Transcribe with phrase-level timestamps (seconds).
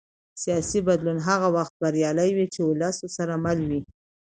[0.43, 3.81] سیاسي بدلون هغه وخت بریالی وي چې ولس ورسره مل وي